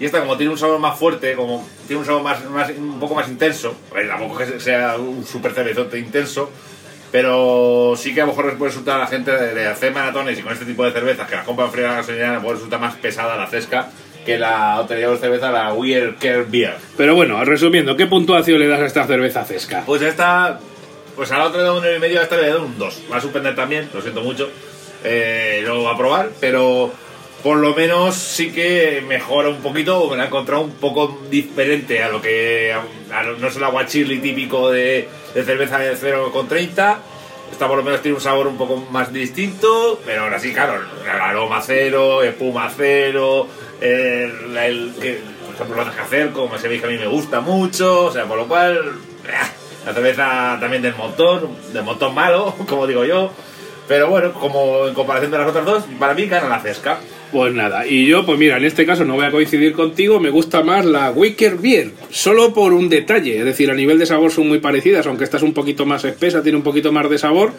y 0.00 0.04
esta 0.04 0.20
como 0.20 0.36
tiene 0.36 0.52
un 0.52 0.58
sabor 0.58 0.78
más 0.78 0.98
fuerte, 0.98 1.34
como 1.34 1.68
tiene 1.86 2.00
un 2.00 2.06
sabor 2.06 2.22
más, 2.22 2.44
más 2.46 2.70
un 2.70 2.98
poco 3.00 3.14
más 3.14 3.28
intenso, 3.28 3.76
a 3.94 4.06
tampoco 4.08 4.38
que 4.38 4.60
sea 4.60 4.96
un 4.96 5.24
super 5.24 5.52
cervezote 5.52 5.98
intenso, 5.98 6.50
pero 7.10 7.94
sí 7.96 8.14
que 8.14 8.20
a 8.20 8.24
lo 8.24 8.32
mejor 8.32 8.46
les 8.46 8.56
puede 8.56 8.70
resultar 8.70 8.96
a 8.96 9.00
la 9.00 9.06
gente 9.06 9.30
de, 9.30 9.66
hacer 9.66 9.92
maratones 9.92 10.38
y 10.38 10.42
con 10.42 10.52
este 10.52 10.64
tipo 10.66 10.84
de 10.84 10.92
cervezas 10.92 11.28
que 11.28 11.36
las 11.36 11.44
compran 11.44 11.70
fría 11.70 11.86
a 11.86 11.90
la 11.92 11.96
gasolinera, 11.98 12.32
les 12.34 12.40
puede 12.42 12.54
resultar 12.54 12.80
más 12.80 12.96
pesada 12.96 13.36
la 13.36 13.46
cesca 13.46 13.88
que 14.28 14.38
la 14.38 14.80
otra 14.80 14.96
cerveza, 15.18 15.50
la 15.50 15.72
Weird 15.72 16.18
Care 16.18 16.44
Beer. 16.48 16.74
Pero 16.96 17.14
bueno, 17.14 17.44
resumiendo, 17.44 17.96
¿qué 17.96 18.06
puntuación 18.06 18.58
le 18.60 18.68
das 18.68 18.80
a 18.80 18.86
esta 18.86 19.06
cerveza 19.06 19.44
cesca? 19.44 19.82
Pues 19.86 20.02
esta, 20.02 20.60
pues 21.16 21.32
a 21.32 21.38
la 21.38 21.46
otra 21.46 21.62
de 21.62 21.70
un 21.70 21.82
9,5, 21.82 22.18
a 22.18 22.22
esta 22.22 22.36
le 22.36 22.48
doy 22.48 22.62
un 22.62 22.78
2. 22.78 23.02
Va 23.12 23.16
a 23.16 23.20
suspender 23.20 23.54
también, 23.56 23.88
lo 23.92 24.00
siento 24.02 24.20
mucho. 24.22 24.48
Eh, 25.04 25.62
lo 25.64 25.82
va 25.84 25.92
a 25.92 25.96
probar, 25.96 26.30
pero 26.40 26.92
por 27.42 27.56
lo 27.58 27.72
menos 27.74 28.16
sí 28.16 28.50
que 28.50 29.02
mejora 29.06 29.48
un 29.48 29.58
poquito, 29.62 30.08
me 30.10 30.16
la 30.16 30.24
he 30.24 30.26
encontrado 30.26 30.62
un 30.62 30.72
poco 30.72 31.20
diferente 31.30 32.02
a 32.02 32.08
lo 32.08 32.20
que. 32.20 32.74
a 33.12 33.22
lo- 33.22 33.36
no 33.38 33.46
es 33.48 33.56
el 33.56 33.64
aguachirri 33.64 34.18
típico 34.18 34.70
de, 34.70 35.08
de 35.34 35.42
cerveza 35.44 35.78
de 35.78 35.96
0,30. 35.96 36.96
Esta 37.52 37.66
por 37.66 37.78
lo 37.78 37.82
menos 37.82 38.02
tiene 38.02 38.14
un 38.16 38.20
sabor 38.20 38.46
un 38.46 38.58
poco 38.58 38.76
más 38.90 39.10
distinto, 39.12 40.00
pero 40.04 40.22
ahora 40.24 40.38
sí, 40.38 40.52
claro, 40.52 40.82
aroma 41.10 41.62
cero, 41.64 42.22
espuma 42.22 42.70
cero, 42.76 43.48
el, 43.80 44.92
que, 45.00 45.20
por 45.44 45.54
ejemplo, 45.54 45.76
lo 45.76 45.82
haces 45.82 46.00
hacer, 46.00 46.30
como 46.30 46.50
ve 46.50 46.80
que 46.80 46.86
a 46.86 46.88
mí 46.88 46.98
me 46.98 47.06
gusta 47.06 47.40
mucho, 47.40 48.06
o 48.06 48.12
sea, 48.12 48.24
por 48.24 48.38
lo 48.38 48.48
cual, 48.48 48.76
la 49.86 49.94
cerveza 49.94 50.58
también 50.60 50.82
del 50.82 50.94
montón, 50.94 51.48
del 51.72 51.82
montón 51.82 52.14
malo, 52.14 52.54
como 52.68 52.86
digo 52.86 53.04
yo, 53.04 53.32
pero 53.86 54.08
bueno, 54.08 54.32
como 54.32 54.86
en 54.86 54.94
comparación 54.94 55.30
de 55.30 55.38
las 55.38 55.48
otras 55.48 55.64
dos, 55.64 55.84
para 55.98 56.14
mí 56.14 56.26
gana 56.26 56.48
la 56.48 56.60
cesca. 56.60 56.98
Pues 57.32 57.52
nada, 57.52 57.86
y 57.86 58.06
yo, 58.06 58.24
pues 58.24 58.38
mira, 58.38 58.56
en 58.56 58.64
este 58.64 58.86
caso 58.86 59.04
no 59.04 59.14
voy 59.14 59.26
a 59.26 59.30
coincidir 59.30 59.74
contigo, 59.74 60.18
me 60.18 60.30
gusta 60.30 60.62
más 60.62 60.86
la 60.86 61.10
Wicker 61.10 61.56
Beer, 61.56 61.92
solo 62.08 62.54
por 62.54 62.72
un 62.72 62.88
detalle, 62.88 63.38
es 63.38 63.44
decir, 63.44 63.70
a 63.70 63.74
nivel 63.74 63.98
de 63.98 64.06
sabor 64.06 64.30
son 64.30 64.48
muy 64.48 64.60
parecidas, 64.60 65.06
aunque 65.06 65.24
esta 65.24 65.36
es 65.36 65.42
un 65.42 65.52
poquito 65.52 65.84
más 65.84 66.06
espesa, 66.06 66.42
tiene 66.42 66.56
un 66.56 66.64
poquito 66.64 66.90
más 66.90 67.10
de 67.10 67.18
sabor, 67.18 67.52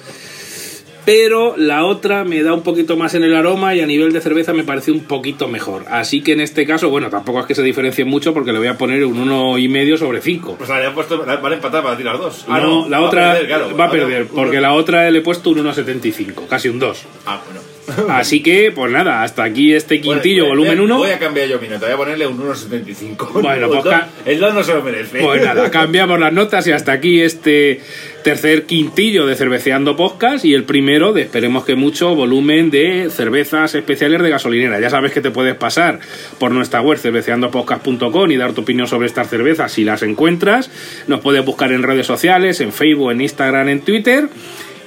pero 1.10 1.56
la 1.58 1.86
otra 1.86 2.24
me 2.24 2.44
da 2.44 2.54
un 2.54 2.62
poquito 2.62 2.96
más 2.96 3.16
en 3.16 3.24
el 3.24 3.36
aroma 3.36 3.74
y 3.74 3.82
a 3.82 3.88
nivel 3.88 4.14
de 4.14 4.22
cerveza 4.22 4.54
me 4.54 4.64
parece 4.64 4.92
un 4.92 5.00
poquito 5.06 5.48
mejor. 5.48 5.86
Así 5.90 6.22
que 6.22 6.34
en 6.34 6.40
este 6.42 6.68
caso, 6.68 6.90
bueno, 6.90 7.10
tampoco 7.10 7.40
es 7.40 7.48
que 7.48 7.56
se 7.56 7.64
diferencie 7.64 8.06
mucho 8.06 8.32
porque 8.32 8.52
le 8.54 8.60
voy 8.60 8.68
a 8.68 8.78
poner 8.78 9.04
un 9.06 9.18
uno 9.20 9.58
y 9.58 9.68
medio 9.70 9.98
sobre 9.98 10.22
5. 10.22 10.56
Pues 10.60 10.70
la 10.70 10.76
habían 10.78 10.94
puesto, 10.94 11.26
la- 11.26 11.38
van 11.38 11.54
a 11.54 11.56
empatar 11.56 11.82
para 11.82 11.98
ti 11.98 12.04
las 12.04 12.20
dos. 12.20 12.46
Ah, 12.48 12.60
no, 12.60 12.88
la 12.88 13.02
otra 13.02 13.32
perder, 13.34 13.48
claro. 13.48 13.76
va 13.76 13.86
a 13.86 13.90
perder, 13.92 14.28
porque 14.28 14.62
la 14.62 14.74
otra 14.74 15.10
le 15.10 15.18
he 15.18 15.22
puesto 15.24 15.50
un 15.50 15.58
1,75, 15.66 16.46
casi 16.48 16.70
un 16.70 16.78
2. 16.78 17.06
Ah, 17.26 17.42
bueno. 17.44 17.60
Así 18.10 18.42
que, 18.42 18.72
pues 18.74 18.92
nada, 18.92 19.24
hasta 19.24 19.44
aquí 19.44 19.74
este 19.74 20.00
quintillo, 20.02 20.44
Voy- 20.44 20.50
volumen 20.52 20.78
voy- 20.78 20.86
1. 20.86 20.98
Voy 20.98 21.12
a 21.12 21.20
cambiar 21.20 21.48
yo 21.48 21.60
mi 21.60 21.68
nota, 21.68 21.86
voy 21.86 21.94
a 21.94 21.98
ponerle 21.98 22.28
un 22.28 22.38
1,75. 22.40 23.30
Bueno, 23.42 23.68
pues 23.70 23.84
dos- 23.84 23.94
El 24.26 24.40
2 24.40 24.54
no 24.54 24.64
se 24.64 24.74
lo 24.74 24.82
merece. 24.84 25.20
Pues 25.22 25.44
nada, 25.44 25.70
cambiamos 25.72 26.20
las 26.20 26.34
notas 26.34 26.66
y 26.68 26.72
hasta 26.72 26.92
aquí 26.92 27.22
este 27.22 27.82
tercer 28.24 28.64
quintillo 28.66 29.26
de 29.26 29.36
Cerveceando 29.36 29.96
Podcast 29.96 30.44
y 30.44 30.54
el 30.54 30.66
primero 30.66 31.14
de 31.14 31.22
esperemos 31.22 31.64
que 31.64 31.76
mucho 31.76 32.16
volumen 32.16 32.70
de 32.70 33.10
cervezas 33.10 33.74
especiales 33.76 34.22
de 34.22 34.30
gasolinera. 34.30 34.80
Ya 34.80 34.90
sabes 34.90 35.14
que 35.14 35.22
te 35.22 35.32
puedes 35.32 35.56
pasar 35.56 36.00
por 36.38 36.52
nuestra 36.52 36.82
web 36.82 36.98
cerveceandopodcast.com 37.00 38.32
y 38.32 38.36
dar 38.38 38.52
tu 38.54 38.62
opinión 38.62 38.88
sobre 38.88 39.08
estas 39.08 39.30
cervezas 39.30 39.72
si 39.72 39.84
las 39.86 40.04
encuentras. 40.04 40.70
Nos 41.08 41.22
puedes 41.22 41.44
buscar 41.46 41.72
en 41.72 41.82
redes 41.84 42.08
sociales, 42.08 42.60
en 42.62 42.74
Facebook, 42.74 43.12
en 43.12 43.22
Instagram, 43.22 43.70
en 43.70 43.82
Twitter. 43.82 44.28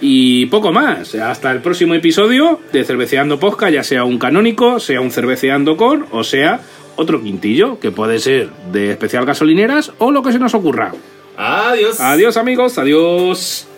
Y 0.05 0.47
poco 0.47 0.73
más. 0.73 1.15
Hasta 1.15 1.53
el 1.53 1.63
próximo 1.63 1.95
episodio 1.95 2.59
de 2.73 2.85
Cerveceando 2.85 3.39
Podcast, 3.39 3.73
ya 3.73 3.85
sea 3.85 4.03
un 4.03 4.19
canónico, 4.19 4.81
sea 4.81 5.01
un 5.01 5.13
cerveceando 5.13 5.77
con, 5.77 6.07
o 6.11 6.25
sea 6.25 6.61
otro 6.97 7.23
quintillo, 7.23 7.79
que 7.79 7.93
puede 7.93 8.19
ser 8.19 8.51
de 8.73 8.91
especial 8.91 9.25
gasolineras 9.25 9.93
o 9.99 10.11
lo 10.11 10.23
que 10.23 10.33
se 10.33 10.41
nos 10.41 10.55
ocurra. 10.55 10.93
Adiós. 11.37 12.01
Adiós 12.01 12.37
amigos, 12.37 12.79
adiós. 12.79 13.69